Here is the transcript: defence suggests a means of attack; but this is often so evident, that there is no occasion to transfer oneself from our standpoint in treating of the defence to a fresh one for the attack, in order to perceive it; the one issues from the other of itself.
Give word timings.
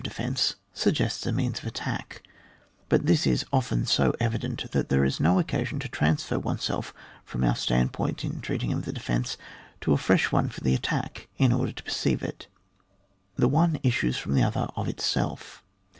defence 0.03 0.55
suggests 0.73 1.27
a 1.27 1.31
means 1.31 1.59
of 1.59 1.65
attack; 1.65 2.23
but 2.89 3.05
this 3.05 3.27
is 3.27 3.45
often 3.53 3.85
so 3.85 4.15
evident, 4.19 4.71
that 4.71 4.89
there 4.89 5.05
is 5.05 5.19
no 5.19 5.37
occasion 5.37 5.77
to 5.77 5.87
transfer 5.87 6.39
oneself 6.39 6.91
from 7.23 7.43
our 7.43 7.55
standpoint 7.55 8.25
in 8.25 8.41
treating 8.41 8.73
of 8.73 8.85
the 8.85 8.91
defence 8.93 9.37
to 9.79 9.93
a 9.93 9.97
fresh 9.97 10.31
one 10.31 10.49
for 10.49 10.61
the 10.61 10.73
attack, 10.73 11.27
in 11.37 11.53
order 11.53 11.71
to 11.71 11.83
perceive 11.83 12.23
it; 12.23 12.47
the 13.35 13.47
one 13.47 13.79
issues 13.83 14.17
from 14.17 14.33
the 14.33 14.41
other 14.41 14.67
of 14.75 14.87
itself. 14.87 15.61